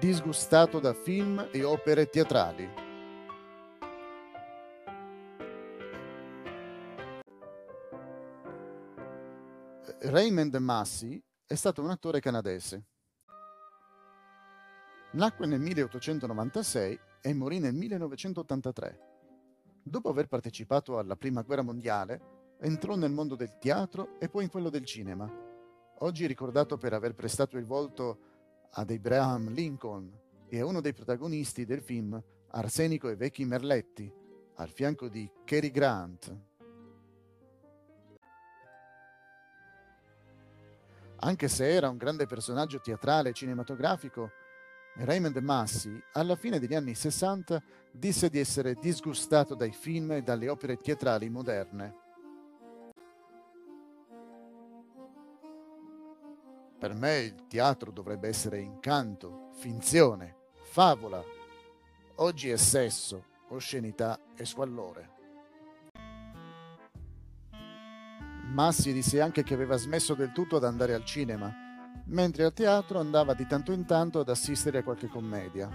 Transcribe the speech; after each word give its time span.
disgustato 0.00 0.80
da 0.80 0.94
film 0.94 1.46
e 1.52 1.62
opere 1.62 2.08
teatrali. 2.08 2.66
Raymond 10.00 10.54
Massey 10.56 11.22
è 11.44 11.54
stato 11.54 11.82
un 11.82 11.90
attore 11.90 12.20
canadese. 12.20 12.86
Nacque 15.12 15.46
nel 15.46 15.60
1896 15.60 16.98
e 17.20 17.34
morì 17.34 17.58
nel 17.58 17.74
1983. 17.74 18.98
Dopo 19.82 20.08
aver 20.08 20.28
partecipato 20.28 20.96
alla 20.96 21.16
Prima 21.16 21.42
Guerra 21.42 21.60
Mondiale, 21.60 22.56
entrò 22.60 22.96
nel 22.96 23.12
mondo 23.12 23.34
del 23.34 23.58
teatro 23.58 24.18
e 24.18 24.30
poi 24.30 24.44
in 24.44 24.50
quello 24.50 24.70
del 24.70 24.86
cinema. 24.86 25.30
Oggi 25.98 26.26
ricordato 26.26 26.78
per 26.78 26.94
aver 26.94 27.14
prestato 27.14 27.58
il 27.58 27.66
volto 27.66 28.29
ad 28.72 28.90
Abraham 28.90 29.50
Lincoln 29.50 30.10
e 30.48 30.58
è 30.58 30.62
uno 30.62 30.80
dei 30.80 30.92
protagonisti 30.92 31.64
del 31.64 31.82
film 31.82 32.22
Arsenico 32.52 33.08
e 33.08 33.16
vecchi 33.16 33.44
merletti, 33.44 34.12
al 34.56 34.70
fianco 34.70 35.08
di 35.08 35.30
Cary 35.44 35.70
Grant. 35.70 36.36
Anche 41.22 41.48
se 41.48 41.68
era 41.70 41.88
un 41.88 41.96
grande 41.96 42.26
personaggio 42.26 42.80
teatrale 42.80 43.28
e 43.28 43.32
cinematografico, 43.32 44.30
Raymond 44.96 45.36
Massey, 45.36 46.02
alla 46.12 46.34
fine 46.34 46.58
degli 46.58 46.74
anni 46.74 46.94
60, 46.94 47.62
disse 47.92 48.28
di 48.28 48.38
essere 48.38 48.74
disgustato 48.74 49.54
dai 49.54 49.72
film 49.72 50.12
e 50.12 50.22
dalle 50.22 50.48
opere 50.48 50.76
teatrali 50.76 51.28
moderne. 51.28 52.09
Per 56.80 56.94
me 56.94 57.18
il 57.18 57.46
teatro 57.46 57.90
dovrebbe 57.90 58.28
essere 58.28 58.58
incanto, 58.58 59.50
finzione, 59.52 60.36
favola. 60.70 61.22
Oggi 62.14 62.48
è 62.48 62.56
sesso, 62.56 63.26
oscenità 63.50 64.18
e 64.34 64.46
squallore. 64.46 65.10
Massi 68.46 68.94
disse 68.94 69.20
anche 69.20 69.42
che 69.42 69.52
aveva 69.52 69.76
smesso 69.76 70.14
del 70.14 70.32
tutto 70.32 70.56
ad 70.56 70.64
andare 70.64 70.94
al 70.94 71.04
cinema, 71.04 71.54
mentre 72.06 72.44
al 72.44 72.54
teatro 72.54 72.98
andava 72.98 73.34
di 73.34 73.46
tanto 73.46 73.72
in 73.72 73.84
tanto 73.84 74.20
ad 74.20 74.30
assistere 74.30 74.78
a 74.78 74.82
qualche 74.82 75.08
commedia. 75.08 75.68